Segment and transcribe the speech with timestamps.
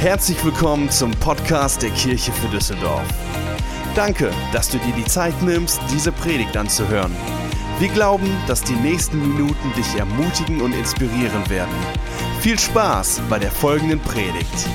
[0.00, 3.06] Herzlich willkommen zum Podcast der Kirche für Düsseldorf.
[3.94, 7.14] Danke, dass du dir die Zeit nimmst, diese Predigt anzuhören.
[7.80, 11.74] Wir glauben, dass die nächsten Minuten dich ermutigen und inspirieren werden.
[12.40, 14.70] Viel Spaß bei der folgenden Predigt.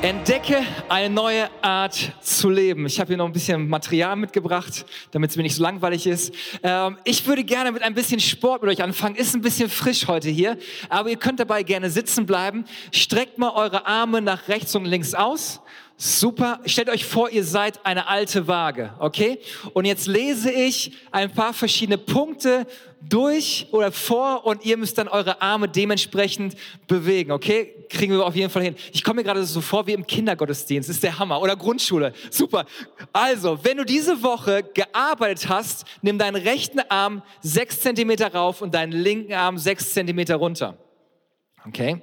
[0.00, 2.86] Entdecke eine neue Art zu leben.
[2.86, 6.32] Ich habe hier noch ein bisschen Material mitgebracht, damit es mir nicht so langweilig ist.
[6.62, 9.16] Ähm, ich würde gerne mit ein bisschen Sport mit euch anfangen.
[9.16, 10.56] Ist ein bisschen frisch heute hier,
[10.88, 12.64] aber ihr könnt dabei gerne sitzen bleiben.
[12.92, 15.60] Streckt mal eure Arme nach rechts und links aus.
[16.00, 16.60] Super.
[16.64, 19.40] Stellt euch vor, ihr seid eine alte Waage, okay?
[19.72, 22.68] Und jetzt lese ich ein paar verschiedene Punkte
[23.00, 26.54] durch oder vor und ihr müsst dann eure Arme dementsprechend
[26.86, 27.74] bewegen, okay?
[27.88, 28.76] Kriegen wir auf jeden Fall hin.
[28.92, 31.40] Ich komme mir gerade so vor wie im Kindergottesdienst, ist der Hammer.
[31.40, 32.64] Oder Grundschule, super.
[33.12, 38.72] Also, wenn du diese Woche gearbeitet hast, nimm deinen rechten Arm sechs Zentimeter rauf und
[38.72, 40.78] deinen linken Arm sechs Zentimeter runter.
[41.68, 42.00] Okay?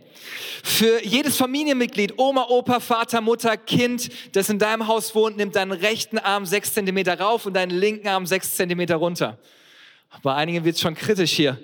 [0.63, 5.71] Für jedes Familienmitglied, Oma, Opa, Vater, Mutter, Kind, das in deinem Haus wohnt, nimmt deinen
[5.71, 9.37] rechten Arm sechs Zentimeter rauf und deinen linken Arm sechs Zentimeter runter.
[10.23, 11.57] Bei einigen wird es schon kritisch hier.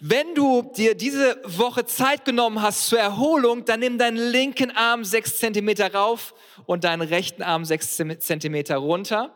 [0.00, 5.04] Wenn du dir diese Woche Zeit genommen hast zur Erholung, dann nimm deinen linken Arm
[5.04, 6.34] sechs Zentimeter rauf
[6.66, 9.34] und deinen rechten Arm sechs Zentimeter runter.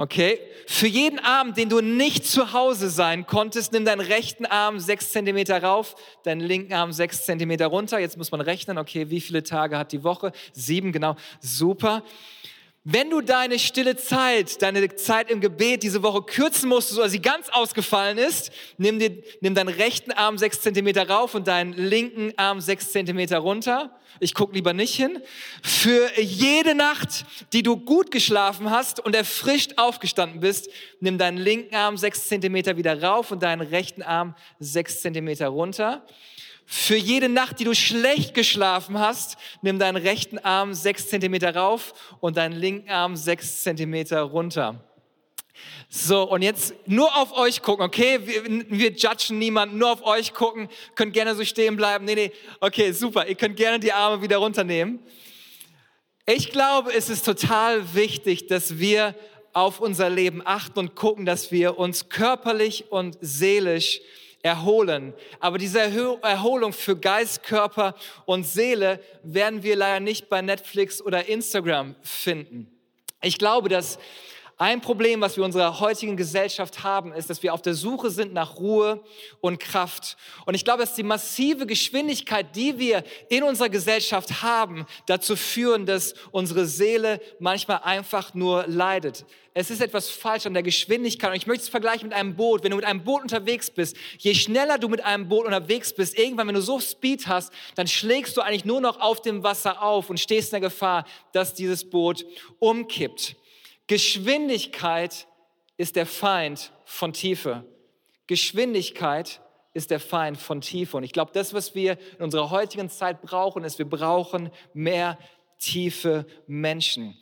[0.00, 0.40] Okay?
[0.66, 5.12] Für jeden Abend, den du nicht zu Hause sein konntest, nimm deinen rechten Arm sechs
[5.12, 7.98] Zentimeter rauf, deinen linken Arm sechs Zentimeter runter.
[7.98, 10.32] Jetzt muss man rechnen, okay, wie viele Tage hat die Woche?
[10.54, 11.16] Sieben, genau.
[11.40, 12.02] Super.
[12.84, 17.20] Wenn du deine stille Zeit, deine Zeit im Gebet diese Woche kürzen musstest oder sie
[17.20, 22.32] ganz ausgefallen ist, nimm, dir, nimm deinen rechten Arm sechs Zentimeter rauf und deinen linken
[22.38, 23.94] Arm sechs Zentimeter runter.
[24.18, 25.20] Ich gucke lieber nicht hin.
[25.62, 31.74] Für jede Nacht, die du gut geschlafen hast und erfrischt aufgestanden bist, nimm deinen linken
[31.74, 36.06] Arm sechs Zentimeter wieder rauf und deinen rechten Arm sechs Zentimeter runter.
[36.72, 41.94] Für jede Nacht, die du schlecht geschlafen hast, nimm deinen rechten Arm sechs Zentimeter rauf
[42.20, 44.84] und deinen linken Arm sechs Zentimeter runter.
[45.88, 48.20] So, und jetzt nur auf euch gucken, okay?
[48.24, 50.68] Wir, wir judgen niemanden, nur auf euch gucken.
[50.94, 52.04] Könnt gerne so stehen bleiben.
[52.04, 53.26] Nee, nee, okay, super.
[53.26, 55.00] Ihr könnt gerne die Arme wieder runternehmen.
[56.24, 59.16] Ich glaube, es ist total wichtig, dass wir
[59.52, 64.00] auf unser Leben achten und gucken, dass wir uns körperlich und seelisch
[64.42, 65.12] erholen.
[65.38, 71.26] Aber diese Erholung für Geist, Körper und Seele werden wir leider nicht bei Netflix oder
[71.26, 72.70] Instagram finden.
[73.22, 73.98] Ich glaube, dass
[74.60, 78.10] ein Problem, was wir in unserer heutigen Gesellschaft haben, ist, dass wir auf der Suche
[78.10, 79.02] sind nach Ruhe
[79.40, 80.18] und Kraft.
[80.44, 85.86] Und ich glaube, dass die massive Geschwindigkeit, die wir in unserer Gesellschaft haben, dazu führen,
[85.86, 89.24] dass unsere Seele manchmal einfach nur leidet.
[89.54, 91.30] Es ist etwas falsch an der Geschwindigkeit.
[91.30, 92.62] Und ich möchte es vergleichen mit einem Boot.
[92.62, 96.18] Wenn du mit einem Boot unterwegs bist, je schneller du mit einem Boot unterwegs bist,
[96.18, 99.82] irgendwann, wenn du so Speed hast, dann schlägst du eigentlich nur noch auf dem Wasser
[99.82, 102.26] auf und stehst in der Gefahr, dass dieses Boot
[102.58, 103.36] umkippt.
[103.90, 105.26] Geschwindigkeit
[105.76, 107.64] ist der Feind von Tiefe.
[108.28, 109.40] Geschwindigkeit
[109.74, 110.96] ist der Feind von Tiefe.
[110.96, 115.18] Und ich glaube, das, was wir in unserer heutigen Zeit brauchen, ist, wir brauchen mehr
[115.58, 117.18] tiefe Menschen.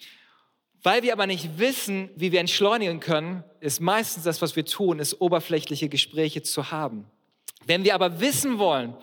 [0.83, 4.99] Weil wir aber nicht wissen, wie wir entschleunigen können, ist meistens das, was wir tun,
[4.99, 7.07] ist oberflächliche Gespräche zu haben.
[7.65, 8.95] Wenn wir aber wissen wollen,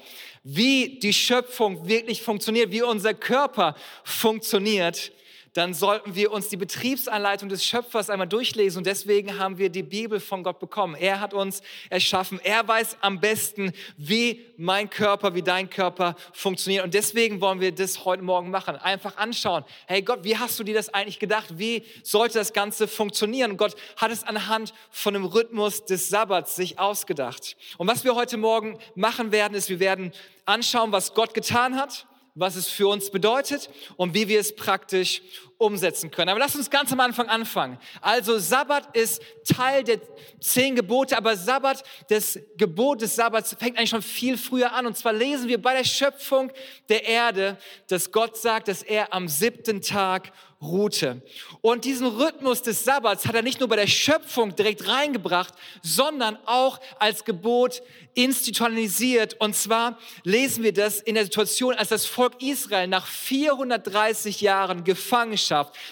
[0.44, 3.74] wie die Schöpfung wirklich funktioniert, wie unser Körper
[4.04, 5.12] funktioniert,
[5.56, 8.80] dann sollten wir uns die Betriebsanleitung des Schöpfers einmal durchlesen.
[8.80, 10.96] Und deswegen haben wir die Bibel von Gott bekommen.
[10.96, 12.42] Er hat uns erschaffen.
[12.44, 16.84] Er weiß am besten, wie mein Körper, wie dein Körper funktioniert.
[16.84, 18.76] Und deswegen wollen wir das heute Morgen machen.
[18.76, 19.64] Einfach anschauen.
[19.88, 21.58] Hey Gott, wie hast du dir das eigentlich gedacht?
[21.58, 23.52] Wie sollte das Ganze funktionieren?
[23.52, 27.56] Und Gott hat es anhand von dem Rhythmus des Sabbats sich ausgedacht.
[27.78, 30.12] Und was wir heute Morgen machen werden, ist, wir werden
[30.44, 35.22] anschauen, was Gott getan hat was es für uns bedeutet und wie wir es praktisch
[35.58, 36.30] umsetzen können.
[36.30, 37.78] Aber lass uns ganz am Anfang anfangen.
[38.02, 40.00] Also Sabbat ist Teil der
[40.40, 44.86] zehn Gebote, aber Sabbat, das Gebot des Sabbats fängt eigentlich schon viel früher an.
[44.86, 46.52] Und zwar lesen wir bei der Schöpfung
[46.90, 47.58] der Erde,
[47.88, 50.32] dass Gott sagt, dass er am siebten Tag
[50.62, 51.22] ruhte.
[51.62, 56.38] Und diesen Rhythmus des Sabbats hat er nicht nur bei der Schöpfung direkt reingebracht, sondern
[56.46, 57.82] auch als Gebot
[58.14, 59.36] institutionalisiert.
[59.40, 64.84] Und zwar lesen wir das in der Situation, als das Volk Israel nach 430 Jahren
[64.84, 65.45] Gefangenschaft,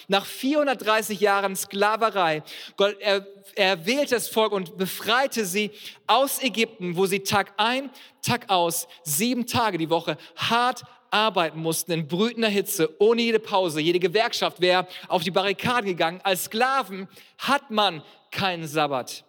[0.08, 2.42] nach 430 Jahren Sklaverei,
[2.76, 5.70] Gott, er, er wählte das Volk und befreite sie
[6.06, 7.90] aus Ägypten, wo sie Tag ein,
[8.22, 10.84] Tag aus, sieben Tage die Woche hart
[11.14, 13.80] arbeiten mussten in brütender Hitze, ohne jede Pause.
[13.80, 16.20] Jede Gewerkschaft wäre auf die Barrikaden gegangen.
[16.24, 17.08] Als Sklaven
[17.38, 18.02] hat man
[18.32, 19.24] keinen Sabbat.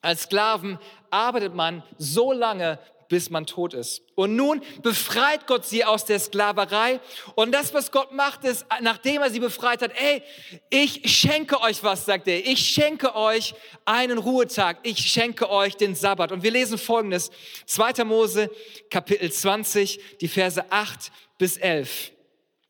[0.00, 0.78] Als Sklaven
[1.10, 4.02] arbeitet man so lange, bis man tot ist.
[4.14, 7.00] Und nun befreit Gott sie aus der Sklaverei.
[7.34, 10.22] Und das, was Gott macht, ist, nachdem er sie befreit hat, ey,
[10.70, 12.44] ich schenke euch was, sagt er.
[12.46, 13.54] Ich schenke euch
[13.84, 14.78] einen Ruhetag.
[14.82, 16.32] Ich schenke euch den Sabbat.
[16.32, 17.30] Und wir lesen folgendes.
[17.66, 18.04] 2.
[18.04, 18.50] Mose,
[18.90, 22.12] Kapitel 20, die Verse 8 bis 11.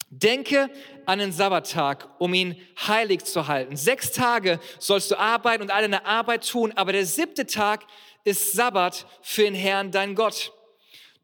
[0.09, 0.71] Denke
[1.05, 2.57] an den Sabbattag, um ihn
[2.87, 3.77] heilig zu halten.
[3.77, 7.85] Sechs Tage sollst du arbeiten und all deine Arbeit tun, aber der siebte Tag
[8.27, 10.53] ist Sabbat für den Herrn, dein Gott.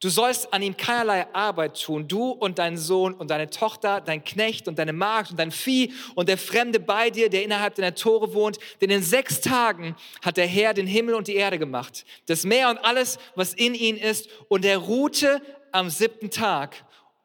[0.02, 4.24] Du sollst an ihm keinerlei Arbeit tun, du und dein Sohn und deine Tochter, dein
[4.24, 7.94] Knecht und deine Magd und dein Vieh und der Fremde bei dir, der innerhalb deiner
[7.94, 8.58] Tore wohnt.
[8.80, 9.94] Denn in sechs Tagen
[10.24, 13.74] hat der Herr den Himmel und die Erde gemacht, das Meer und alles, was in
[13.74, 15.40] ihnen ist, und er ruhte
[15.70, 16.84] am siebten Tag.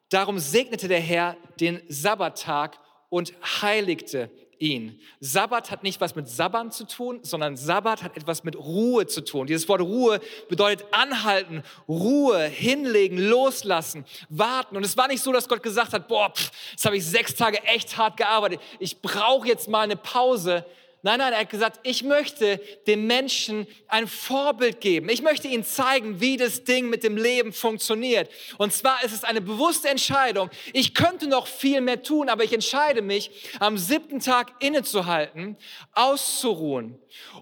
[0.09, 2.77] Darum segnete der Herr den Sabbattag
[3.09, 4.29] und heiligte
[4.59, 4.99] ihn.
[5.19, 9.23] Sabbat hat nicht was mit Sabban zu tun, sondern Sabbat hat etwas mit Ruhe zu
[9.23, 9.47] tun.
[9.47, 10.19] Dieses Wort Ruhe
[10.49, 14.77] bedeutet anhalten, Ruhe, hinlegen, loslassen, warten.
[14.77, 17.35] Und es war nicht so, dass Gott gesagt hat, boah, pff, jetzt habe ich sechs
[17.35, 18.59] Tage echt hart gearbeitet.
[18.79, 20.65] Ich brauche jetzt mal eine Pause.
[21.03, 25.09] Nein, nein, er hat gesagt, ich möchte den Menschen ein Vorbild geben.
[25.09, 28.29] Ich möchte ihnen zeigen, wie das Ding mit dem Leben funktioniert.
[28.57, 30.49] Und zwar ist es eine bewusste Entscheidung.
[30.73, 35.55] Ich könnte noch viel mehr tun, aber ich entscheide mich, am siebten Tag innezuhalten,
[35.93, 36.99] auszuruhen.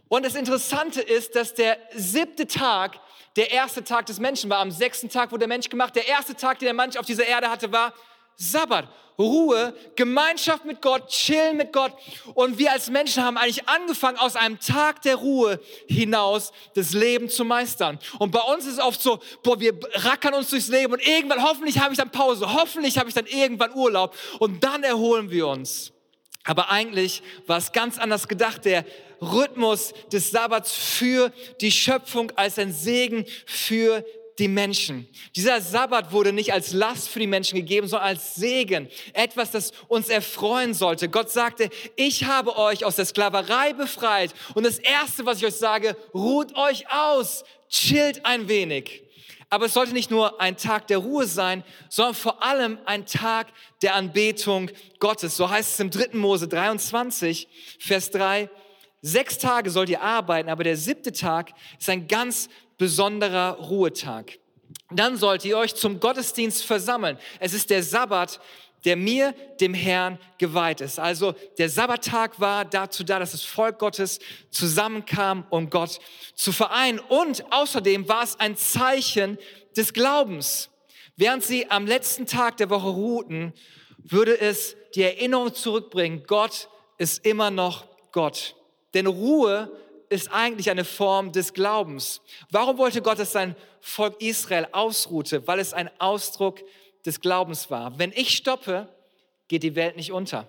[0.10, 3.00] Und das Interessante ist, dass der siebte Tag
[3.38, 4.60] der erste Tag des Menschen war.
[4.60, 5.96] Am sechsten Tag wurde der Mensch gemacht.
[5.96, 7.94] Der erste Tag, den der Mensch auf dieser Erde hatte, war
[8.38, 8.88] Sabbat,
[9.18, 11.94] Ruhe, Gemeinschaft mit Gott, chillen mit Gott.
[12.34, 17.30] Und wir als Menschen haben eigentlich angefangen, aus einem Tag der Ruhe hinaus das Leben
[17.30, 17.98] zu meistern.
[18.20, 21.44] Und bei uns ist es oft so, boah, wir rackern uns durchs Leben und irgendwann,
[21.44, 25.48] hoffentlich habe ich dann Pause, hoffentlich habe ich dann irgendwann Urlaub und dann erholen wir
[25.48, 25.94] uns.
[26.44, 28.66] Aber eigentlich war es ganz anders gedacht.
[28.66, 28.86] Der
[29.20, 34.06] Rhythmus des Sabbats für die Schöpfung als ein Segen für
[34.40, 35.08] die Menschen.
[35.36, 38.90] Dieser Sabbat wurde nicht als Last für die Menschen gegeben, sondern als Segen.
[39.14, 41.10] Etwas, das uns erfreuen sollte.
[41.10, 44.34] Gott sagte, ich habe euch aus der Sklaverei befreit.
[44.54, 49.04] Und das Erste, was ich euch sage, ruht euch aus, chillt ein wenig.
[49.50, 53.48] Aber es sollte nicht nur ein Tag der Ruhe sein, sondern vor allem ein Tag
[53.82, 55.38] der Anbetung Gottes.
[55.38, 56.18] So heißt es im 3.
[56.18, 57.48] Mose 23,
[57.80, 58.50] Vers 3.
[59.02, 64.40] Sechs Tage sollt ihr arbeiten, aber der siebte Tag ist ein ganz besonderer Ruhetag.
[64.92, 67.18] Dann sollt ihr euch zum Gottesdienst versammeln.
[67.40, 68.40] Es ist der Sabbat,
[68.86, 71.00] der mir, dem Herrn, geweiht ist.
[71.00, 74.20] Also der Sabbattag war dazu da, dass das Volk Gottes
[74.52, 76.00] zusammenkam, um Gott
[76.36, 77.00] zu vereinen.
[77.00, 79.40] Und außerdem war es ein Zeichen
[79.76, 80.70] des Glaubens.
[81.18, 83.54] Während sie am letzten Tag der Woche ruhten,
[83.98, 88.56] würde es die Erinnerung zurückbringen, Gott ist immer noch Gott.
[88.94, 89.72] Denn Ruhe
[90.10, 92.22] ist eigentlich eine Form des Glaubens.
[92.50, 95.46] Warum wollte Gott, dass sein Volk Israel ausruhte?
[95.48, 96.62] Weil es ein Ausdruck
[97.06, 97.98] des Glaubens war.
[98.00, 98.88] Wenn ich stoppe,
[99.48, 100.48] geht die Welt nicht unter.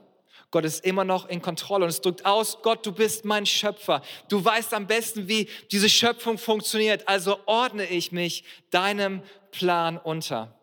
[0.50, 4.03] Gott ist immer noch in Kontrolle und es drückt aus, Gott, du bist mein Schöpfer.
[4.29, 7.08] Du weißt am besten, wie diese Schöpfung funktioniert.
[7.08, 10.55] Also ordne ich mich deinem Plan unter.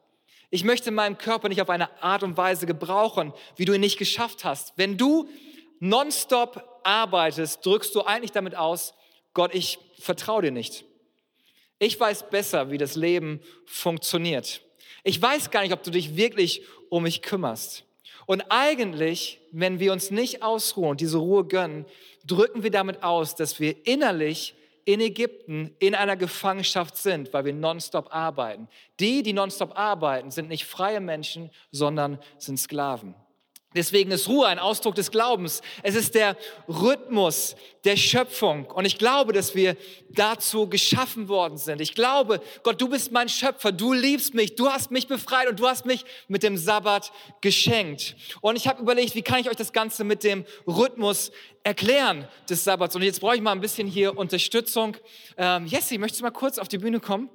[0.49, 3.97] Ich möchte meinen Körper nicht auf eine Art und Weise gebrauchen, wie du ihn nicht
[3.97, 4.73] geschafft hast.
[4.77, 5.27] Wenn du
[5.79, 8.93] nonstop arbeitest, drückst du eigentlich damit aus,
[9.33, 10.85] Gott, ich vertraue dir nicht.
[11.79, 14.61] Ich weiß besser, wie das Leben funktioniert.
[15.03, 17.83] Ich weiß gar nicht, ob du dich wirklich um mich kümmerst.
[18.25, 21.85] Und eigentlich, wenn wir uns nicht ausruhen und diese Ruhe gönnen,
[22.25, 27.53] drücken wir damit aus, dass wir innerlich in Ägypten in einer Gefangenschaft sind, weil wir
[27.53, 28.67] nonstop arbeiten.
[28.99, 33.15] Die, die nonstop arbeiten, sind nicht freie Menschen, sondern sind Sklaven.
[33.75, 35.61] Deswegen ist Ruhe ein Ausdruck des Glaubens.
[35.81, 36.37] Es ist der
[36.67, 38.65] Rhythmus der Schöpfung.
[38.65, 39.75] Und ich glaube, dass wir
[40.09, 41.81] dazu geschaffen worden sind.
[41.81, 43.71] Ich glaube, Gott, du bist mein Schöpfer.
[43.71, 44.55] Du liebst mich.
[44.55, 47.11] Du hast mich befreit und du hast mich mit dem Sabbat
[47.41, 48.15] geschenkt.
[48.41, 51.31] Und ich habe überlegt, wie kann ich euch das Ganze mit dem Rhythmus
[51.63, 52.95] erklären des Sabbats?
[52.95, 54.95] Und jetzt brauche ich mal ein bisschen hier Unterstützung.
[55.37, 57.29] Ähm, Jesse, möchtest du mal kurz auf die Bühne kommen?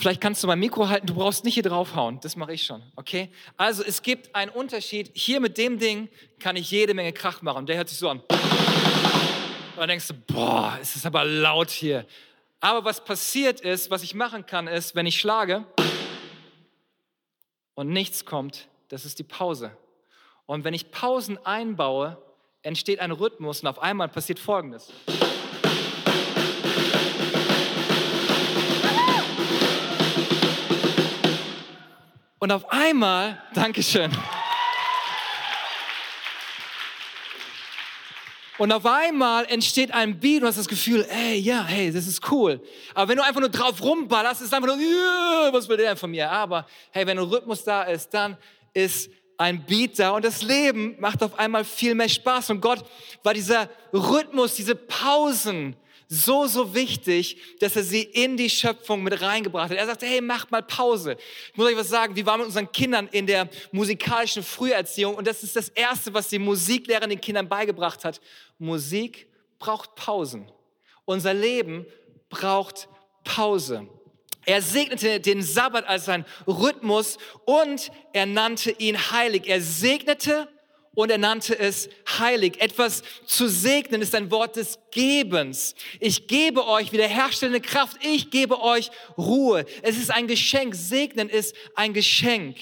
[0.00, 2.82] Vielleicht kannst du mein Mikro halten, du brauchst nicht hier draufhauen, das mache ich schon,
[2.96, 3.28] okay?
[3.58, 5.10] Also es gibt einen Unterschied.
[5.12, 7.66] Hier mit dem Ding kann ich jede Menge Krach machen.
[7.66, 8.20] Der hört sich so an.
[8.20, 12.06] Und dann denkst du, boah, es ist aber laut hier.
[12.60, 15.66] Aber was passiert ist, was ich machen kann, ist, wenn ich schlage
[17.74, 19.70] und nichts kommt, das ist die Pause.
[20.46, 22.16] Und wenn ich Pausen einbaue,
[22.62, 24.90] entsteht ein Rhythmus und auf einmal passiert Folgendes.
[32.42, 34.10] Und auf einmal, Dankeschön.
[38.56, 42.30] Und auf einmal entsteht ein Beat und hast das Gefühl, ey, ja, hey, das ist
[42.30, 42.62] cool.
[42.94, 45.96] Aber wenn du einfach nur drauf rumballerst, ist einfach nur, yeah, was will der denn
[45.98, 46.30] von mir?
[46.30, 48.38] Aber hey, wenn ein Rhythmus da ist, dann
[48.72, 52.48] ist ein Beat da und das Leben macht auf einmal viel mehr Spaß.
[52.48, 52.86] Und Gott
[53.22, 55.76] war dieser Rhythmus, diese Pausen,
[56.12, 59.78] so, so wichtig, dass er sie in die Schöpfung mit reingebracht hat.
[59.78, 61.16] Er sagte, hey, macht mal Pause.
[61.52, 65.24] Ich muss euch was sagen, wir waren mit unseren Kindern in der musikalischen Früherziehung und
[65.28, 68.20] das ist das Erste, was die Musiklehrerin den Kindern beigebracht hat.
[68.58, 69.28] Musik
[69.60, 70.50] braucht Pausen.
[71.04, 71.86] Unser Leben
[72.28, 72.88] braucht
[73.22, 73.86] Pause.
[74.46, 79.46] Er segnete den Sabbat als sein Rhythmus und er nannte ihn heilig.
[79.46, 80.48] Er segnete
[80.94, 82.60] und er nannte es heilig.
[82.60, 85.74] Etwas zu segnen ist ein Wort des Gebens.
[86.00, 87.98] Ich gebe euch wiederherstellende Kraft.
[88.04, 89.64] Ich gebe euch Ruhe.
[89.82, 90.74] Es ist ein Geschenk.
[90.74, 92.56] Segnen ist ein Geschenk.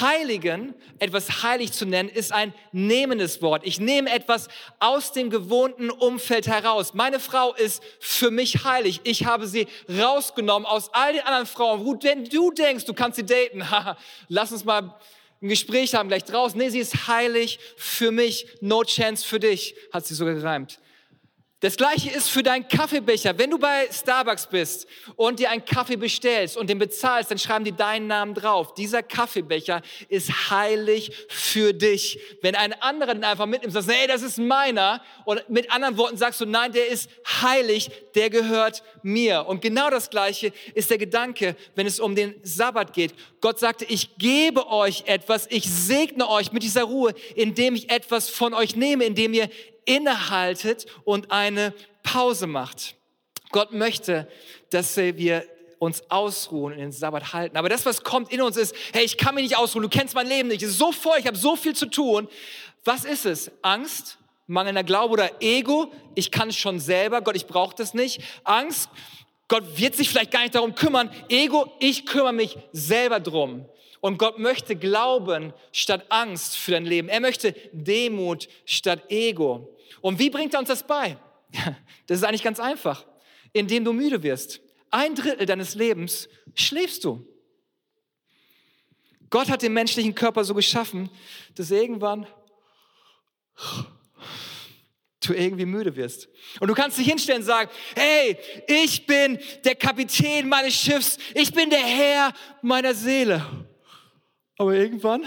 [0.00, 3.62] Heiligen, etwas heilig zu nennen, ist ein nehmendes Wort.
[3.64, 4.48] Ich nehme etwas
[4.80, 6.92] aus dem gewohnten Umfeld heraus.
[6.92, 9.00] Meine Frau ist für mich heilig.
[9.04, 11.86] Ich habe sie rausgenommen aus all den anderen Frauen.
[11.86, 13.64] Wo denn du denkst, du kannst sie daten,
[14.28, 14.94] lass uns mal
[15.40, 16.58] ein Gespräch haben gleich draußen.
[16.58, 18.46] Nee, sie ist heilig für mich.
[18.60, 20.80] No chance für dich, hat sie sogar gereimt.
[21.60, 23.36] Das gleiche ist für deinen Kaffeebecher.
[23.36, 24.86] Wenn du bei Starbucks bist
[25.16, 28.74] und dir einen Kaffee bestellst und den bezahlst, dann schreiben die deinen Namen drauf.
[28.74, 32.20] Dieser Kaffeebecher ist heilig für dich.
[32.42, 35.02] Wenn ein anderer den einfach mitnimmt, sagst du, hey, das ist meiner.
[35.24, 37.10] Und mit anderen Worten sagst du, nein, der ist
[37.42, 39.44] heilig, der gehört mir.
[39.48, 43.14] Und genau das gleiche ist der Gedanke, wenn es um den Sabbat geht.
[43.40, 48.28] Gott sagte, ich gebe euch etwas, ich segne euch mit dieser Ruhe, indem ich etwas
[48.28, 49.50] von euch nehme, indem ihr
[49.88, 52.94] innehaltet und eine Pause macht.
[53.50, 54.28] Gott möchte,
[54.70, 55.44] dass wir
[55.78, 57.56] uns ausruhen und den Sabbat halten.
[57.56, 60.14] Aber das, was kommt in uns ist, hey, ich kann mich nicht ausruhen, du kennst
[60.14, 62.28] mein Leben nicht, es ist so voll, ich habe so viel zu tun.
[62.84, 63.50] Was ist es?
[63.62, 65.92] Angst, mangelnder Glaube oder Ego?
[66.14, 68.20] Ich kann es schon selber, Gott, ich brauche das nicht.
[68.44, 68.90] Angst,
[69.46, 71.10] Gott wird sich vielleicht gar nicht darum kümmern.
[71.28, 73.64] Ego, ich kümmere mich selber drum.
[74.00, 77.08] Und Gott möchte Glauben statt Angst für dein Leben.
[77.08, 79.74] Er möchte Demut statt Ego.
[80.00, 81.16] Und wie bringt er uns das bei?
[82.06, 83.06] Das ist eigentlich ganz einfach.
[83.52, 84.60] Indem du müde wirst.
[84.90, 87.26] Ein Drittel deines Lebens schläfst du.
[89.30, 91.10] Gott hat den menschlichen Körper so geschaffen,
[91.54, 92.26] dass irgendwann
[95.20, 96.28] du irgendwie müde wirst.
[96.60, 101.52] Und du kannst dich hinstellen und sagen, hey, ich bin der Kapitän meines Schiffs, ich
[101.52, 103.44] bin der Herr meiner Seele.
[104.56, 105.24] Aber irgendwann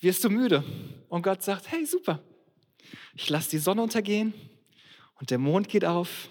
[0.00, 0.62] wirst du müde.
[1.08, 2.22] Und Gott sagt, hey, super,
[3.14, 4.32] ich lasse die Sonne untergehen
[5.20, 6.28] und der Mond geht auf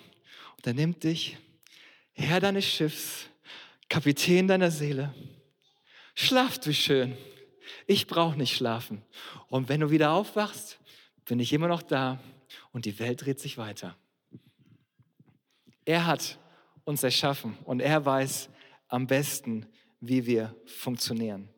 [0.56, 1.38] und er nimmt dich,
[2.14, 3.28] Herr deines Schiffs,
[3.90, 5.14] Kapitän deiner Seele.
[6.16, 7.16] Schlaf du schön.
[7.86, 9.04] Ich brauche nicht schlafen.
[9.50, 10.80] Und wenn du wieder aufwachst,
[11.26, 12.20] bin ich immer noch da
[12.72, 13.96] und die Welt dreht sich weiter.
[15.86, 16.38] Er hat
[16.86, 18.50] uns erschaffen und er weiß
[18.88, 19.68] am besten,
[20.00, 21.50] wie wir funktionieren.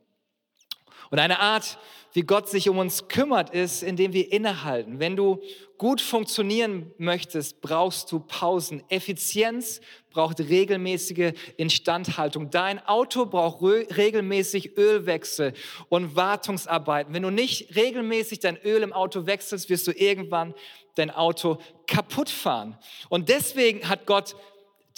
[1.12, 1.78] Und eine Art,
[2.14, 5.00] wie Gott sich um uns kümmert, ist, indem wir innehalten.
[5.00, 5.42] Wenn du
[5.78, 8.84] gut funktionieren möchtest, brauchst du Pausen.
[8.90, 12.50] Effizienz braucht regelmäßige Instandhaltung.
[12.50, 15.54] Dein Auto braucht regelmäßig Ölwechsel
[15.88, 17.14] und Wartungsarbeiten.
[17.14, 20.54] Wenn du nicht regelmäßig dein Öl im Auto wechselst, wirst du irgendwann
[20.96, 22.78] dein Auto kaputt fahren.
[23.08, 24.36] Und deswegen hat Gott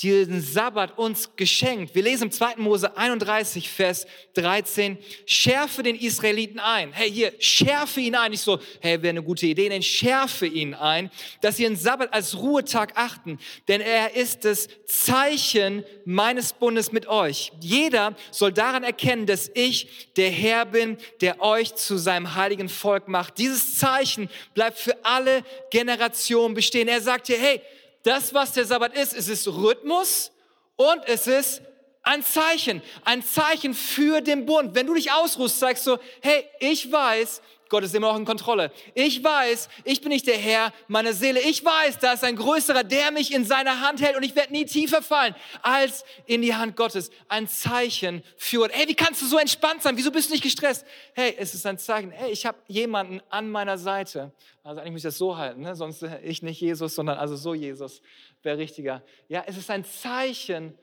[0.01, 1.93] diesen Sabbat uns geschenkt.
[1.93, 2.55] Wir lesen im 2.
[2.58, 6.91] Mose 31, Vers 13, schärfe den Israeliten ein.
[6.91, 8.31] Hey, hier, schärfe ihn ein.
[8.31, 12.13] Nicht so, hey, wäre eine gute Idee, nein, schärfe ihn ein, dass sie den Sabbat
[12.13, 17.51] als Ruhetag achten, denn er ist das Zeichen meines Bundes mit euch.
[17.60, 23.08] Jeder soll daran erkennen, dass ich der Herr bin, der euch zu seinem heiligen Volk
[23.08, 23.38] macht.
[23.38, 26.88] Dieses Zeichen bleibt für alle Generationen bestehen.
[26.88, 27.62] Er sagt hier, hey,
[28.03, 30.31] das, was der Sabbat ist, es ist Rhythmus
[30.75, 31.62] und es ist
[32.03, 34.74] ein Zeichen, ein Zeichen für den Bund.
[34.74, 38.69] Wenn du dich ausruhst, sagst du, hey, ich weiß, Gott ist immer noch in Kontrolle.
[38.95, 41.39] Ich weiß, ich bin nicht der Herr meiner Seele.
[41.39, 44.51] Ich weiß, da ist ein Größerer, der mich in seiner Hand hält und ich werde
[44.51, 47.11] nie tiefer fallen als in die Hand Gottes.
[47.29, 49.95] Ein Zeichen für, hey, wie kannst du so entspannt sein?
[49.95, 50.85] Wieso bist du nicht gestresst?
[51.13, 52.11] Hey, es ist ein Zeichen.
[52.11, 54.33] Hey, ich habe jemanden an meiner Seite.
[54.63, 55.73] Also eigentlich muss ich das so halten, ne?
[55.73, 58.01] sonst ich nicht Jesus, sondern also so Jesus
[58.43, 59.01] wäre richtiger.
[59.29, 60.77] Ja, es ist ein Zeichen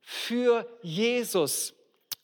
[0.00, 1.74] für Jesus.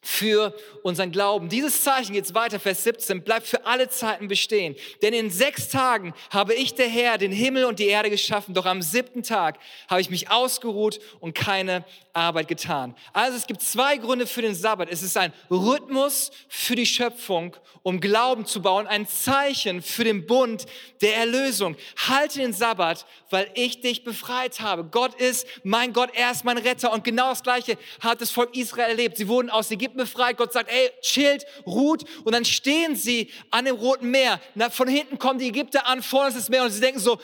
[0.05, 1.49] Für unseren Glauben.
[1.49, 4.77] Dieses Zeichen geht weiter, Vers 17, bleibt für alle Zeiten bestehen.
[5.03, 8.67] Denn in sechs Tagen habe ich, der Herr, den Himmel und die Erde geschaffen, doch
[8.67, 9.59] am siebten Tag
[9.89, 12.95] habe ich mich ausgeruht und keine Arbeit getan.
[13.13, 14.89] Also es gibt zwei Gründe für den Sabbat.
[14.91, 20.27] Es ist ein Rhythmus für die Schöpfung, um Glauben zu bauen, ein Zeichen für den
[20.27, 20.67] Bund
[21.01, 21.77] der Erlösung.
[22.09, 24.85] Halte den Sabbat, weil ich dich befreit habe.
[24.85, 26.93] Gott ist mein Gott, er ist mein Retter.
[26.93, 29.17] Und genau das Gleiche hat das Volk Israel erlebt.
[29.17, 30.37] Sie wurden aus Ägypten befreit.
[30.37, 32.05] Gott sagt, ey, chillt, ruht.
[32.25, 34.41] Und dann stehen sie an dem Roten Meer.
[34.71, 36.63] Von hinten kommen die Ägypter an, vorne ist das Meer.
[36.63, 37.19] Und sie denken so,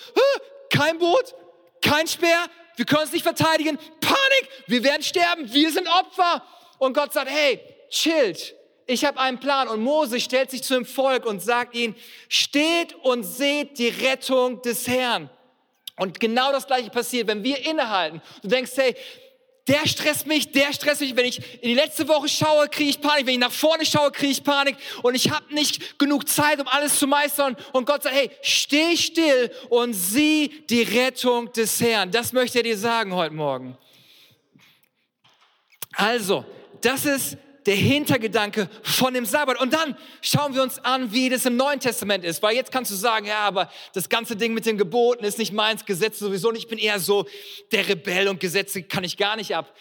[0.71, 1.35] kein Boot,
[1.83, 2.47] kein Speer,
[2.77, 3.79] wir können uns nicht verteidigen.
[4.01, 6.43] Panik, wir werden sterben, wir sind Opfer.
[6.79, 7.61] Und Gott sagt, hey,
[7.91, 8.55] chillt,
[8.87, 9.69] ich habe einen Plan.
[9.69, 11.95] Und Mose stellt sich zu dem Volk und sagt ihnen,
[12.29, 15.29] steht und seht die Rettung des Herrn.
[15.97, 18.23] Und genau das Gleiche passiert, wenn wir innehalten.
[18.41, 18.97] Du denkst, hey,
[19.71, 21.15] der stresst mich, der stresst mich.
[21.15, 23.27] Wenn ich in die letzte Woche schaue, kriege ich Panik.
[23.27, 24.77] Wenn ich nach vorne schaue, kriege ich Panik.
[25.03, 27.57] Und ich habe nicht genug Zeit, um alles zu meistern.
[27.73, 32.11] Und Gott sagt, hey, steh still und sieh die Rettung des Herrn.
[32.11, 33.79] Das möchte er dir sagen heute Morgen.
[35.93, 36.45] Also,
[36.81, 37.37] das ist
[37.67, 39.61] der Hintergedanke von dem Sabbat.
[39.61, 42.43] Und dann schauen wir uns an, wie das im Neuen Testament ist.
[42.43, 45.53] Weil jetzt kannst du sagen, ja, aber das ganze Ding mit den Geboten ist nicht
[45.53, 46.65] meins, Gesetze sowieso nicht.
[46.65, 47.27] Ich bin eher so
[47.73, 49.75] der Rebell und Gesetze kann ich gar nicht ab.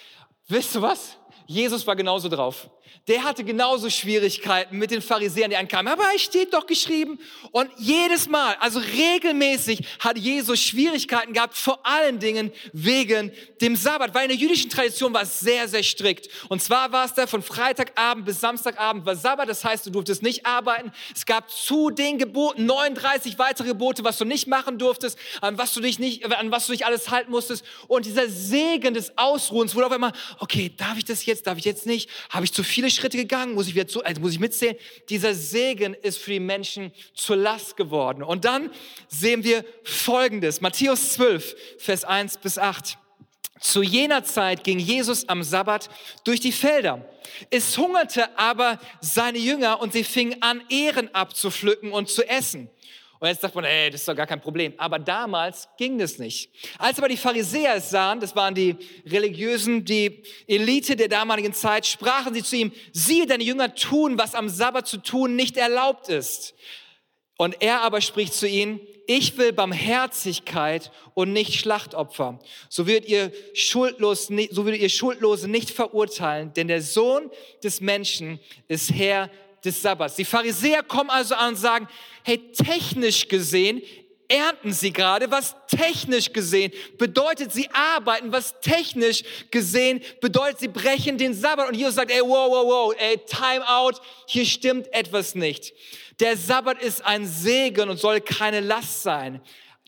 [0.48, 1.18] Wisst du was?
[1.48, 2.70] Jesus war genauso drauf
[3.10, 5.92] der hatte genauso Schwierigkeiten mit den Pharisäern, die ankamen.
[5.92, 7.20] Aber es steht doch geschrieben.
[7.52, 13.32] Und jedes Mal, also regelmäßig, hat Jesus Schwierigkeiten gehabt, vor allen Dingen wegen
[13.62, 14.14] dem Sabbat.
[14.14, 16.30] Weil in der jüdischen Tradition war es sehr, sehr strikt.
[16.50, 19.50] Und zwar war es da von Freitagabend bis Samstagabend war Sabbat.
[19.50, 20.92] Das heißt, du durftest nicht arbeiten.
[21.16, 25.74] Es gab zu den Geboten 39 weitere Gebote, was du nicht machen durftest, an was
[25.74, 27.66] du dich nicht, an was du dich alles halten musstest.
[27.88, 31.66] Und dieser Segen des Ausruhens wurde auf einmal, okay, darf ich das jetzt, darf ich
[31.66, 32.08] jetzt nicht?
[32.30, 34.78] Habe ich zu viele viele Schritte gegangen, muss ich wieder zu, also muss ich mitzählen.
[35.10, 38.24] Dieser Segen ist für die Menschen zur Last geworden.
[38.24, 38.72] Und dann
[39.10, 40.62] sehen wir Folgendes.
[40.62, 42.98] Matthäus 12, Vers 1 bis 8.
[43.60, 45.90] Zu jener Zeit ging Jesus am Sabbat
[46.24, 47.06] durch die Felder.
[47.50, 52.70] Es hungerte aber seine Jünger und sie fingen an, Ehren abzupflücken und zu essen.
[53.20, 54.74] Und jetzt sagt man, ey, das ist doch gar kein Problem.
[54.78, 56.50] Aber damals ging das nicht.
[56.78, 61.86] Als aber die Pharisäer es sahen, das waren die Religiösen, die Elite der damaligen Zeit,
[61.86, 66.08] sprachen sie zu ihm, siehe, deine Jünger tun, was am Sabbat zu tun nicht erlaubt
[66.08, 66.54] ist.
[67.38, 72.40] Und er aber spricht zu ihnen, ich will Barmherzigkeit und nicht Schlachtopfer.
[72.70, 77.32] So würdet ihr, schuldlos, so würdet ihr Schuldlose nicht verurteilen, denn der Sohn
[77.64, 79.30] des Menschen ist Herr
[79.64, 80.16] des Sabbats.
[80.16, 81.88] Die Pharisäer kommen also an und sagen,
[82.24, 83.82] hey, technisch gesehen
[84.30, 91.18] ernten sie gerade, was technisch gesehen bedeutet, sie arbeiten, was technisch gesehen bedeutet, sie brechen
[91.18, 91.70] den Sabbat.
[91.70, 95.74] Und Jesus sagt, ey, wow, wow, wow, ey, time out, hier stimmt etwas nicht.
[96.20, 99.42] Der Sabbat ist ein Segen und soll keine Last sein.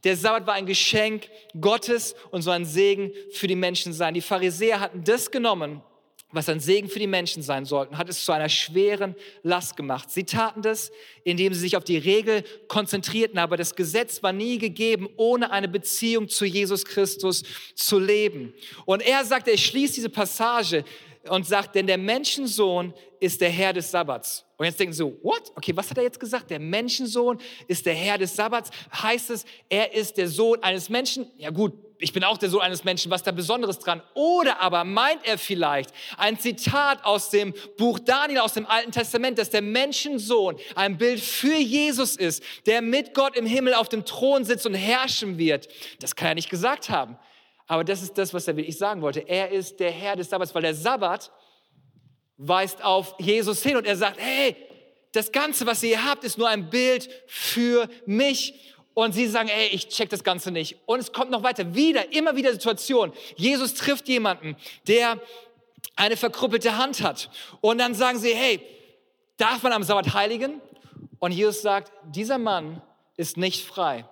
[0.03, 1.29] Der Sabbat war ein Geschenk
[1.59, 4.15] Gottes und soll ein Segen für die Menschen sein.
[4.15, 5.83] Die Pharisäer hatten das genommen
[6.31, 10.09] was ein Segen für die Menschen sein sollten, hat es zu einer schweren Last gemacht.
[10.11, 10.91] Sie taten das,
[11.23, 15.67] indem sie sich auf die Regel konzentrierten, aber das Gesetz war nie gegeben, ohne eine
[15.67, 17.43] Beziehung zu Jesus Christus
[17.75, 18.53] zu leben.
[18.85, 20.83] Und er sagt, er schließt diese Passage
[21.29, 24.45] und sagt, denn der Menschensohn ist der Herr des Sabbats.
[24.57, 25.51] Und jetzt denken Sie so, what?
[25.55, 26.49] Okay, was hat er jetzt gesagt?
[26.49, 28.71] Der Menschensohn ist der Herr des Sabbats.
[28.93, 31.27] Heißt es, er ist der Sohn eines Menschen?
[31.37, 34.01] Ja gut, ich bin auch der Sohn eines Menschen, was da Besonderes dran?
[34.13, 39.37] Oder aber meint er vielleicht ein Zitat aus dem Buch Daniel aus dem Alten Testament,
[39.37, 44.05] dass der Menschensohn ein Bild für Jesus ist, der mit Gott im Himmel auf dem
[44.05, 45.67] Thron sitzt und herrschen wird?
[45.99, 47.17] Das kann er nicht gesagt haben.
[47.67, 49.21] Aber das ist das, was er wirklich sagen wollte.
[49.21, 51.31] Er ist der Herr des Sabbats, weil der Sabbat
[52.37, 54.55] weist auf Jesus hin und er sagt, hey,
[55.13, 58.73] das Ganze, was ihr hier habt, ist nur ein Bild für mich.
[58.93, 60.77] Und sie sagen, ey, ich check das Ganze nicht.
[60.85, 63.13] Und es kommt noch weiter, wieder, immer wieder Situation.
[63.35, 65.19] Jesus trifft jemanden, der
[65.95, 67.29] eine verkrüppelte Hand hat.
[67.61, 68.61] Und dann sagen sie, hey,
[69.37, 70.61] darf man am Sabbat heiligen?
[71.19, 72.81] Und Jesus sagt, dieser Mann
[73.15, 74.05] ist nicht frei.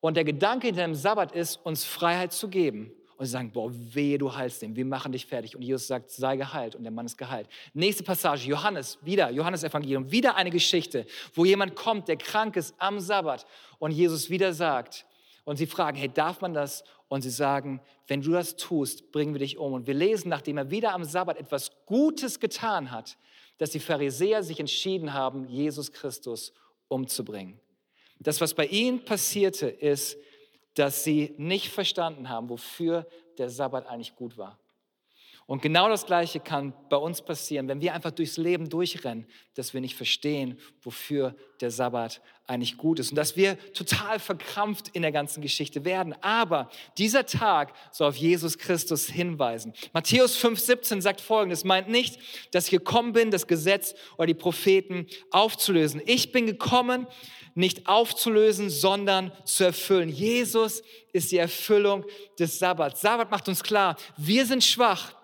[0.00, 2.92] Und der Gedanke hinter dem Sabbat ist, uns Freiheit zu geben.
[3.24, 5.56] Und sie sagen, boah, wehe, du heilst den, wir machen dich fertig.
[5.56, 6.74] Und Jesus sagt, sei geheilt.
[6.74, 7.48] Und der Mann ist geheilt.
[7.72, 12.74] Nächste Passage, Johannes, wieder, Johannes Evangelium, wieder eine Geschichte, wo jemand kommt, der krank ist
[12.76, 13.46] am Sabbat.
[13.78, 15.06] Und Jesus wieder sagt,
[15.44, 16.84] und sie fragen, hey, darf man das?
[17.08, 19.72] Und sie sagen, wenn du das tust, bringen wir dich um.
[19.72, 23.16] Und wir lesen, nachdem er wieder am Sabbat etwas Gutes getan hat,
[23.56, 26.52] dass die Pharisäer sich entschieden haben, Jesus Christus
[26.88, 27.58] umzubringen.
[28.18, 30.18] Das, was bei ihnen passierte, ist,
[30.74, 33.06] dass sie nicht verstanden haben, wofür
[33.38, 34.58] der Sabbat eigentlich gut war.
[35.46, 39.74] Und genau das Gleiche kann bei uns passieren, wenn wir einfach durchs Leben durchrennen, dass
[39.74, 45.02] wir nicht verstehen, wofür der Sabbat eigentlich gut ist und dass wir total verkrampft in
[45.02, 46.14] der ganzen Geschichte werden.
[46.22, 49.74] Aber dieser Tag soll auf Jesus Christus hinweisen.
[49.92, 52.18] Matthäus 5,17 sagt folgendes, meint nicht,
[52.52, 56.00] dass ich gekommen bin, das Gesetz oder die Propheten aufzulösen.
[56.06, 57.06] Ich bin gekommen,
[57.54, 60.08] nicht aufzulösen, sondern zu erfüllen.
[60.08, 62.04] Jesus ist die Erfüllung
[62.38, 63.02] des Sabbats.
[63.02, 65.14] Sabbat macht uns klar, wir sind schwach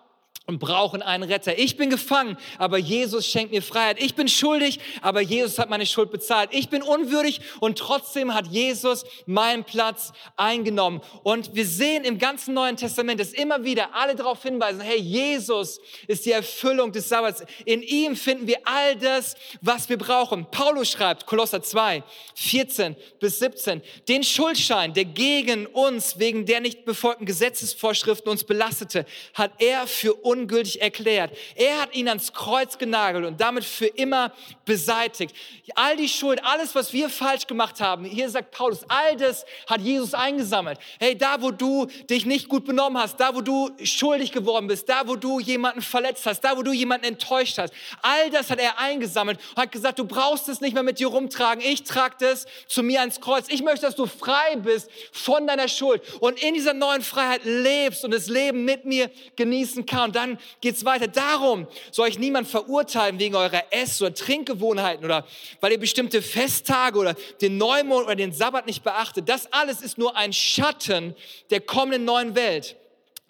[0.47, 1.57] und brauchen einen Retter.
[1.59, 4.01] Ich bin gefangen, aber Jesus schenkt mir Freiheit.
[4.01, 6.49] Ich bin schuldig, aber Jesus hat meine Schuld bezahlt.
[6.51, 11.01] Ich bin unwürdig und trotzdem hat Jesus meinen Platz eingenommen.
[11.21, 15.79] Und wir sehen im ganzen Neuen Testament, dass immer wieder alle darauf hinweisen, hey, Jesus
[16.07, 17.43] ist die Erfüllung des Sabbats.
[17.65, 20.47] In ihm finden wir all das, was wir brauchen.
[20.49, 26.83] Paulus schreibt, Kolosser 2, 14 bis 17, den Schuldschein, der gegen uns wegen der nicht
[26.83, 31.35] befolgten Gesetzesvorschriften uns belastete, hat er für uns ungültig erklärt.
[31.55, 34.31] Er hat ihn ans Kreuz genagelt und damit für immer
[34.65, 35.35] beseitigt.
[35.75, 39.81] All die Schuld, alles, was wir falsch gemacht haben, hier sagt Paulus, all das hat
[39.81, 40.79] Jesus eingesammelt.
[40.99, 44.87] Hey, da, wo du dich nicht gut benommen hast, da, wo du schuldig geworden bist,
[44.87, 48.59] da, wo du jemanden verletzt hast, da, wo du jemanden enttäuscht hast, all das hat
[48.59, 51.63] er eingesammelt und hat gesagt, du brauchst es nicht mehr mit dir rumtragen.
[51.63, 53.45] Ich trage das zu mir ans Kreuz.
[53.49, 58.05] Ich möchte, dass du frei bist von deiner Schuld und in dieser neuen Freiheit lebst
[58.05, 61.07] und das Leben mit mir genießen kannst dann geht es weiter.
[61.07, 65.25] Darum soll ich niemand verurteilen wegen eurer Ess- oder Trinkgewohnheiten oder
[65.59, 69.27] weil ihr bestimmte Festtage oder den Neumond oder den Sabbat nicht beachtet.
[69.29, 71.15] Das alles ist nur ein Schatten
[71.49, 72.75] der kommenden neuen Welt.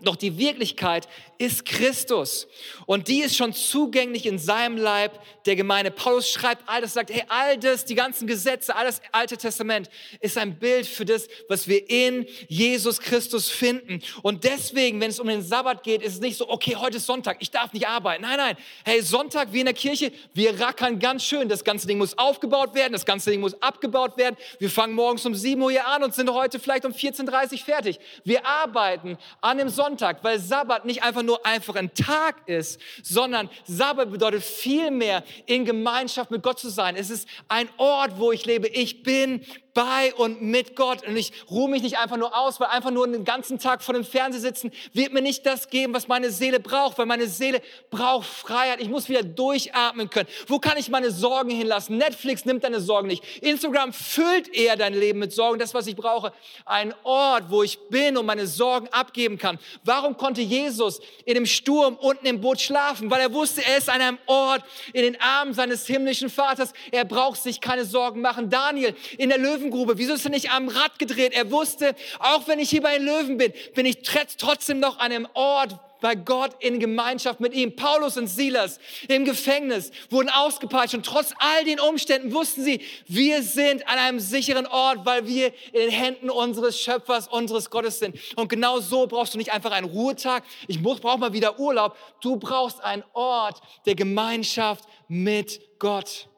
[0.04, 2.48] Doch die Wirklichkeit ist Christus.
[2.86, 5.92] Und die ist schon zugänglich in seinem Leib der Gemeinde.
[5.92, 9.90] Paulus schreibt all das, sagt, hey, all das, die ganzen Gesetze, all das Alte Testament
[10.20, 14.02] ist ein Bild für das, was wir in Jesus Christus finden.
[14.22, 17.06] Und deswegen, wenn es um den Sabbat geht, ist es nicht so, okay, heute ist
[17.06, 18.22] Sonntag, ich darf nicht arbeiten.
[18.24, 18.58] Nein, nein.
[18.86, 21.50] Hey, Sonntag, wie in der Kirche, wir rackern ganz schön.
[21.50, 24.36] Das ganze Ding muss aufgebaut werden, das ganze Ding muss abgebaut werden.
[24.60, 27.58] Wir fangen morgens um 7 Uhr hier an und sind heute vielleicht um 14.30 Uhr
[27.60, 28.00] fertig.
[28.24, 29.91] Wir arbeiten an dem Sonntag,
[30.24, 35.24] weil Sabbat nicht einfach nur nur einfach ein Tag ist, sondern Sabbat bedeutet viel mehr,
[35.46, 36.98] in Gemeinschaft mit Gott zu sein.
[36.98, 38.68] Es ist ein Ort, wo ich lebe.
[38.68, 41.06] Ich bin bei und mit Gott.
[41.08, 43.94] Und ich ruhe mich nicht einfach nur aus, weil einfach nur den ganzen Tag vor
[43.94, 47.62] dem Fernseher sitzen, wird mir nicht das geben, was meine Seele braucht, weil meine Seele
[47.90, 48.82] braucht Freiheit.
[48.82, 50.28] Ich muss wieder durchatmen können.
[50.48, 51.98] Wo kann ich meine Sorgen hinlassen?
[51.98, 53.24] Netflix nimmt deine Sorgen nicht.
[53.42, 55.60] Instagram füllt eher dein Leben mit Sorgen.
[55.60, 56.34] Das, was ich brauche,
[56.66, 59.60] ein Ort, wo ich bin und meine Sorgen abgeben kann.
[59.84, 63.10] Warum konnte Jesus in dem Sturm unten im Boot schlafen?
[63.10, 66.74] Weil er wusste, er ist an einem Ort in den Armen seines himmlischen Vaters.
[66.92, 68.50] Er braucht sich keine Sorgen machen.
[68.50, 69.98] Daniel in der Löwen Löwengrube?
[69.98, 71.34] Wieso ist er nicht am Rad gedreht?
[71.34, 74.00] Er wusste, auch wenn ich hier bei den Löwen bin, bin ich
[74.38, 77.76] trotzdem noch an einem Ort, bei Gott in Gemeinschaft mit ihm.
[77.76, 83.44] Paulus und Silas im Gefängnis wurden ausgepeitscht und trotz all den Umständen wussten sie, wir
[83.44, 88.18] sind an einem sicheren Ort, weil wir in den Händen unseres Schöpfers, unseres Gottes sind.
[88.36, 90.44] Und genau so brauchst du nicht einfach einen Ruhetag.
[90.68, 91.96] Ich brauche mal wieder Urlaub.
[92.20, 96.31] Du brauchst einen Ort der Gemeinschaft mit Gott.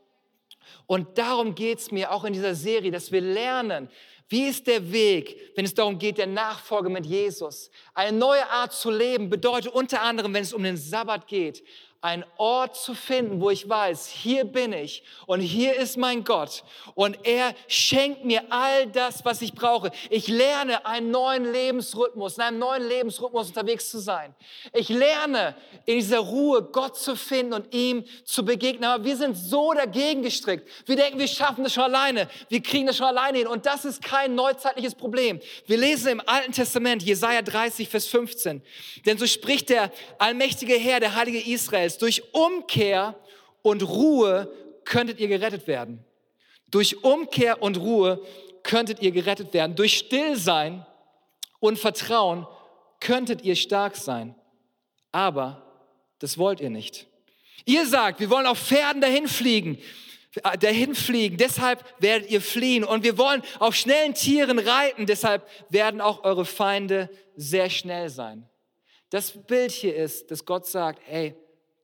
[0.93, 3.89] Und darum geht es mir auch in dieser Serie, dass wir lernen,
[4.29, 7.71] wie ist der Weg, wenn es darum geht, der Nachfolge mit Jesus?
[7.95, 11.63] Eine neue Art zu leben bedeutet unter anderem, wenn es um den Sabbat geht,
[12.03, 16.63] einen Ort zu finden, wo ich weiß, hier bin ich und hier ist mein Gott
[16.95, 19.89] und er schenkt mir all das, was ich brauche.
[20.09, 24.35] Ich lerne einen neuen Lebensrhythmus, in einem neuen Lebensrhythmus unterwegs zu sein.
[24.73, 28.83] Ich lerne in dieser Ruhe Gott zu finden und ihm zu begegnen.
[28.85, 30.67] Aber wir sind so dagegen gestrickt.
[30.85, 32.29] Wir denken, wir schaffen das schon alleine.
[32.49, 33.47] Wir kriegen das schon alleine hin.
[33.47, 35.39] Und das ist kein neuzeitliches Problem.
[35.67, 38.61] Wir lesen im Alten Testament, Jesaja 30, Vers 15.
[39.05, 43.15] Denn so spricht der allmächtige Herr, der Heilige Israels, heißt, durch Umkehr
[43.61, 44.51] und Ruhe
[44.83, 46.03] könntet ihr gerettet werden.
[46.69, 48.21] Durch Umkehr und Ruhe
[48.63, 49.75] könntet ihr gerettet werden.
[49.75, 50.85] Durch Stillsein
[51.59, 52.47] und Vertrauen
[52.99, 54.35] könntet ihr stark sein.
[55.11, 55.61] Aber
[56.19, 57.07] das wollt ihr nicht.
[57.65, 59.77] Ihr sagt, wir wollen auf Pferden dahin fliegen,
[60.43, 62.83] äh, dahin fliegen, deshalb werdet ihr fliehen.
[62.83, 68.49] Und wir wollen auf schnellen Tieren reiten, deshalb werden auch eure Feinde sehr schnell sein.
[69.11, 71.35] Das Bild hier ist, dass Gott sagt, hey,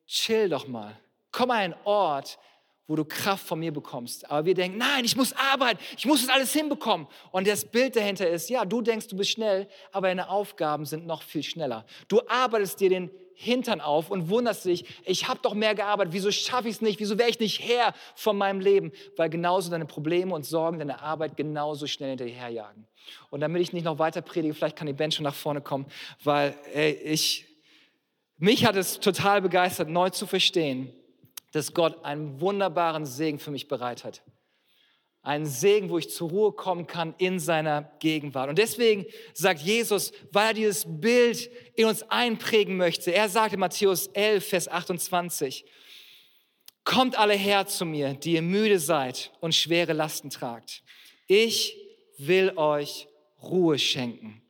[0.10, 0.98] chill doch mal.
[1.32, 2.40] Komm an einen Ort,
[2.88, 4.30] wo du Kraft von mir bekommst.
[4.30, 7.08] Aber wir denken, nein, ich muss arbeiten, ich muss das alles hinbekommen.
[7.32, 11.06] Und das Bild dahinter ist, ja, du denkst, du bist schnell, aber deine Aufgaben sind
[11.06, 11.86] noch viel schneller.
[12.08, 16.32] Du arbeitest dir den Hintern auf und wunderst dich, ich habe doch mehr gearbeitet, wieso
[16.32, 18.92] schaffe ich es nicht, wieso wäre ich nicht Herr von meinem Leben?
[19.16, 22.88] Weil genauso deine Probleme und Sorgen deine Arbeit genauso schnell hinterherjagen.
[23.30, 25.86] Und damit ich nicht noch weiter predige, vielleicht kann die Band schon nach vorne kommen,
[26.24, 27.46] weil ey, ich
[28.40, 30.94] Mich hat es total begeistert, neu zu verstehen,
[31.52, 34.24] dass Gott einen wunderbaren Segen für mich bereit hat.
[35.22, 38.50] Einen Segen, wo ich zur Ruhe kommen kann in seiner Gegenwart.
[38.50, 43.60] Und deswegen sagt Jesus, weil er dieses Bild in uns einprägen möchte, er sagt in
[43.60, 45.66] Matthäus 11, Vers 28,
[46.86, 50.82] Kommt alle her zu mir, die ihr müde seid und schwere Lasten tragt.
[51.28, 51.78] Ich
[52.18, 53.08] will euch
[53.44, 54.42] Ruhe schenken.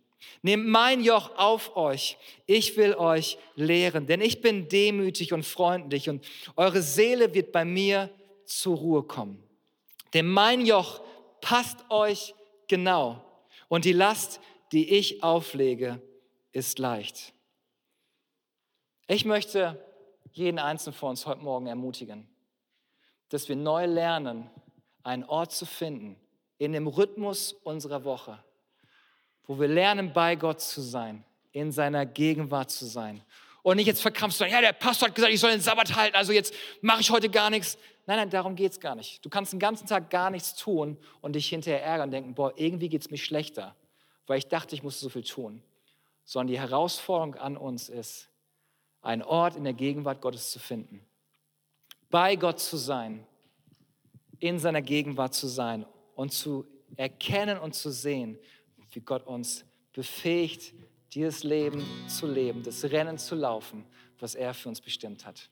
[0.42, 2.18] Nehmt mein Joch auf euch.
[2.46, 6.26] Ich will euch lehren, denn ich bin demütig und freundlich und
[6.56, 8.10] eure Seele wird bei mir
[8.46, 9.44] zur Ruhe kommen.
[10.14, 11.02] Denn mein Joch
[11.42, 12.34] passt euch
[12.68, 13.24] genau
[13.68, 14.40] und die Last,
[14.72, 16.02] die ich auflege,
[16.52, 17.34] ist leicht.
[19.08, 19.84] Ich möchte
[20.32, 22.28] jeden Einzelnen von uns heute Morgen ermutigen,
[23.30, 24.50] dass wir neu lernen,
[25.04, 26.16] einen Ort zu finden
[26.58, 28.44] in dem Rhythmus unserer Woche,
[29.50, 33.20] wo wir lernen, bei Gott zu sein, in seiner Gegenwart zu sein.
[33.64, 35.96] Und nicht jetzt verkrampft zu sagen, ja, der Pastor hat gesagt, ich soll den Sabbat
[35.96, 37.80] halten, also jetzt mache ich heute gar nichts.
[38.06, 39.26] Nein, nein, darum geht es gar nicht.
[39.26, 42.54] Du kannst den ganzen Tag gar nichts tun und dich hinterher ärgern und denken, boah,
[42.58, 43.76] irgendwie geht es mir schlechter,
[44.28, 45.64] weil ich dachte, ich musste so viel tun.
[46.26, 48.30] Sondern die Herausforderung an uns ist,
[49.02, 51.04] einen Ort in der Gegenwart Gottes zu finden.
[52.12, 53.26] Bei Gott zu sein,
[54.38, 58.38] in seiner Gegenwart zu sein und zu erkennen und zu sehen,
[58.92, 60.74] wie Gott uns befähigt,
[61.14, 63.86] dieses Leben zu leben, das Rennen zu laufen,
[64.20, 65.50] was er für uns bestimmt hat.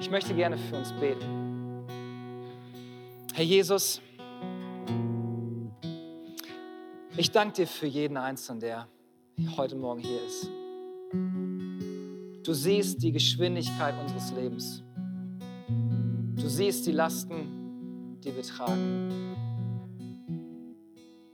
[0.00, 1.86] Ich möchte gerne für uns beten.
[3.34, 4.00] Herr Jesus,
[7.16, 8.88] ich danke dir für jeden Einzelnen, der
[9.56, 10.50] heute Morgen hier ist.
[12.44, 14.82] Du siehst die Geschwindigkeit unseres Lebens.
[16.36, 19.47] Du siehst die Lasten, die wir tragen.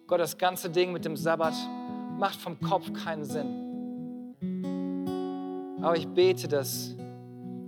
[0.07, 1.55] Gott, das ganze Ding mit dem Sabbat
[2.19, 3.65] macht vom Kopf keinen Sinn.
[5.81, 6.95] Aber ich bete, dass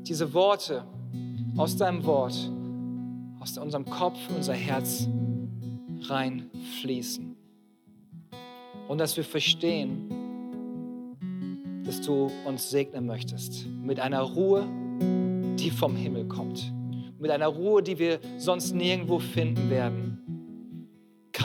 [0.02, 0.84] diese Worte
[1.56, 2.34] aus deinem Wort,
[3.40, 5.08] aus unserem Kopf, unser Herz
[6.02, 7.36] reinfließen.
[8.88, 10.10] Und dass wir verstehen,
[11.84, 14.66] dass du uns segnen möchtest mit einer Ruhe,
[15.58, 16.70] die vom Himmel kommt.
[17.18, 20.15] Mit einer Ruhe, die wir sonst nirgendwo finden werden.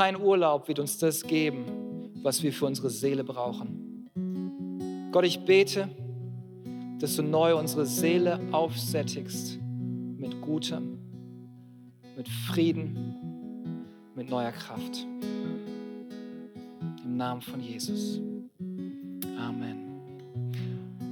[0.02, 1.64] Kein Urlaub wird uns das geben,
[2.24, 4.10] was wir für unsere Seele brauchen.
[5.12, 5.90] Gott, ich bete,
[6.98, 9.60] dass du neu unsere Seele aufsättigst
[10.18, 10.98] mit Gutem,
[12.18, 13.14] mit Frieden,
[14.16, 15.06] mit neuer Kraft.
[17.04, 18.20] Im Namen von Jesus.
[19.38, 20.02] Amen.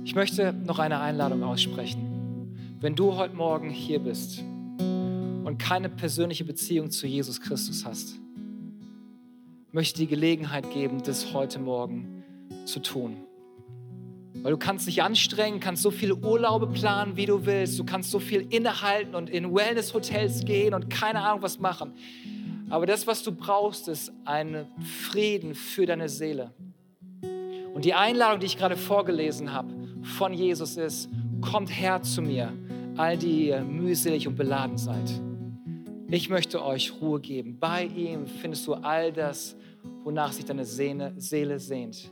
[0.04, 2.58] Ich möchte noch eine Einladung aussprechen.
[2.80, 4.40] Wenn du heute Morgen hier bist
[4.80, 8.20] und keine persönliche Beziehung zu Jesus Christus hast,
[9.72, 12.24] möchte die Gelegenheit geben, das heute Morgen
[12.66, 13.18] zu tun.
[14.42, 17.78] Weil du kannst dich anstrengen, kannst so viele Urlaube planen, wie du willst.
[17.78, 21.94] Du kannst so viel innehalten und in Wellness-Hotels gehen und keine Ahnung was machen.
[22.70, 24.68] Aber das, was du brauchst, ist einen
[25.10, 26.54] Frieden für deine Seele.
[27.74, 31.10] Und die Einladung, die ich gerade vorgelesen habe, von Jesus ist,
[31.42, 32.54] kommt her zu mir,
[32.96, 35.10] all die ihr mühselig und beladen seid.
[36.12, 37.58] Ich möchte euch Ruhe geben.
[37.60, 39.56] Bei ihm findest du all das,
[40.04, 42.12] wonach sich deine Seele sehnt.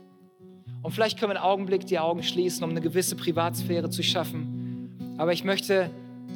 [0.82, 5.16] Und vielleicht können wir einen Augenblick die Augen schließen, um eine gewisse Privatsphäre zu schaffen.
[5.18, 5.90] Aber ich möchte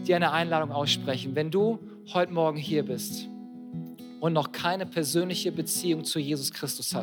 [0.08, 1.36] dir eine Einladung aussprechen.
[1.36, 1.78] Wenn du
[2.12, 3.28] heute Morgen hier bist
[4.18, 6.96] und noch keine persönliche Beziehung zu Jesus Christus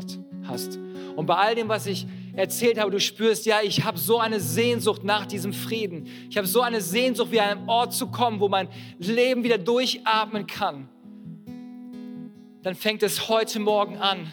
[0.43, 0.79] hast
[1.15, 4.39] und bei all dem, was ich erzählt habe, du spürst, ja, ich habe so eine
[4.39, 6.07] Sehnsucht nach diesem Frieden.
[6.29, 9.57] Ich habe so eine Sehnsucht, wie an einen Ort zu kommen, wo mein Leben wieder
[9.57, 10.89] durchatmen kann.
[12.61, 14.31] Dann fängt es heute Morgen an,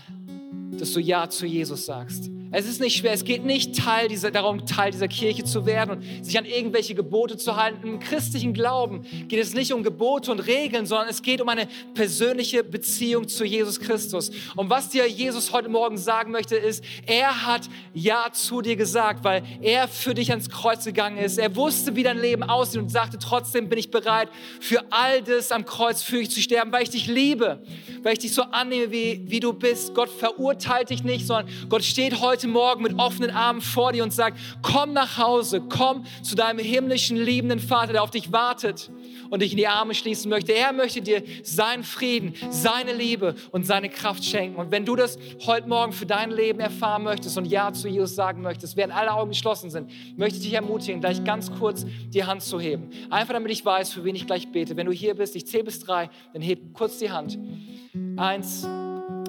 [0.79, 2.31] dass du Ja zu Jesus sagst.
[2.53, 3.13] Es ist nicht schwer.
[3.13, 6.95] Es geht nicht Teil dieser, darum, Teil dieser Kirche zu werden und sich an irgendwelche
[6.95, 7.87] Gebote zu halten.
[7.87, 11.67] Im christlichen Glauben geht es nicht um Gebote und Regeln, sondern es geht um eine
[11.95, 14.31] persönliche Beziehung zu Jesus Christus.
[14.55, 19.25] Und was dir Jesus heute Morgen sagen möchte, ist, er hat Ja zu dir gesagt,
[19.25, 21.39] weil er für dich ans Kreuz gegangen ist.
[21.39, 24.29] Er wusste, wie dein Leben aussieht und sagte, trotzdem bin ich bereit,
[24.61, 27.63] für all das am Kreuz für dich zu sterben, weil ich dich liebe,
[28.03, 29.95] weil ich dich so annehme, wie, wie du bist.
[29.95, 34.03] Gott verurteilt dich nicht, sondern Gott steht heute heute Morgen mit offenen Armen vor dir
[34.03, 38.91] und sagt, komm nach Hause, komm zu deinem himmlischen, liebenden Vater, der auf dich wartet
[39.31, 40.53] und dich in die Arme schließen möchte.
[40.53, 44.57] Er möchte dir seinen Frieden, seine Liebe und seine Kraft schenken.
[44.57, 48.15] Und wenn du das heute Morgen für dein Leben erfahren möchtest und Ja zu Jesus
[48.15, 52.23] sagen möchtest, während alle Augen geschlossen sind, möchte ich dich ermutigen, gleich ganz kurz die
[52.23, 52.91] Hand zu heben.
[53.09, 54.77] Einfach damit ich weiß, für wen ich gleich bete.
[54.77, 57.39] Wenn du hier bist, ich zähle bis drei, dann heb kurz die Hand.
[58.19, 58.69] Eins,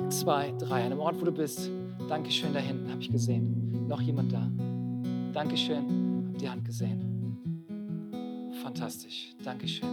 [0.10, 0.84] zwei, drei.
[0.84, 1.72] An dem Ort, wo du bist.
[2.08, 3.86] Dankeschön, da hinten habe ich gesehen.
[3.88, 4.50] Noch jemand da?
[5.34, 6.34] Dankeschön.
[6.40, 7.18] die Hand gesehen.
[8.64, 9.34] Fantastisch.
[9.44, 9.88] Dankeschön.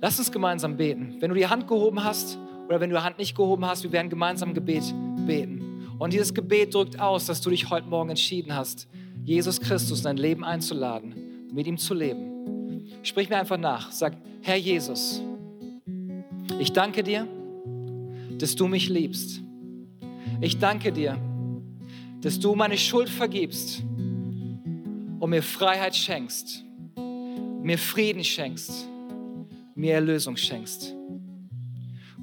[0.00, 1.16] Lass uns gemeinsam beten.
[1.18, 2.38] Wenn du die Hand gehoben hast
[2.68, 4.84] oder wenn du die Hand nicht gehoben hast, wir werden gemeinsam Gebet
[5.26, 5.88] beten.
[5.98, 8.86] Und dieses Gebet drückt aus, dass du dich heute Morgen entschieden hast,
[9.24, 11.14] Jesus Christus in dein Leben einzuladen,
[11.52, 12.86] mit ihm zu leben.
[13.02, 13.90] Sprich mir einfach nach.
[13.90, 15.22] Sag, Herr Jesus,
[16.60, 17.26] ich danke dir,
[18.38, 19.42] dass du mich liebst.
[20.40, 21.18] Ich danke dir,
[22.20, 26.64] dass du meine Schuld vergibst und mir Freiheit schenkst,
[27.60, 28.88] mir Frieden schenkst,
[29.74, 30.94] mir Erlösung schenkst.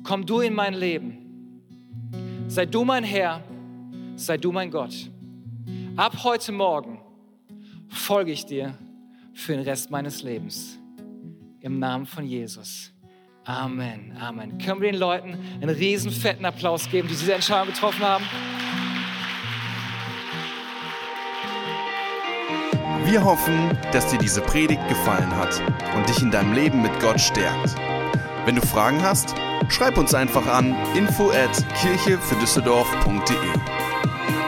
[0.04, 1.17] Komm du in mein Leben.
[2.47, 3.43] Sei du mein Herr,
[4.15, 5.12] sei du mein Gott.
[5.97, 7.01] Ab heute Morgen
[7.89, 8.78] folge ich dir
[9.34, 10.80] für den Rest meines Lebens.
[11.60, 12.94] Im Namen von Jesus.
[13.45, 14.58] Amen, Amen.
[14.58, 18.25] Können wir den Leuten einen riesen fetten Applaus geben, die diese Entscheidung getroffen haben?
[23.05, 25.62] Wir hoffen, dass dir diese Predigt gefallen hat
[25.95, 27.75] und dich in deinem Leben mit Gott stärkt.
[28.45, 29.36] Wenn du Fragen hast,
[29.69, 33.38] schreib uns einfach an info at kirchefürdüsseldorf.de.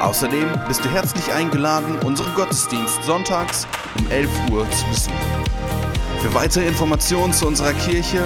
[0.01, 3.67] Außerdem bist du herzlich eingeladen, unseren Gottesdienst sonntags
[3.99, 5.15] um 11 Uhr zu besuchen.
[6.21, 8.25] Für weitere Informationen zu unserer Kirche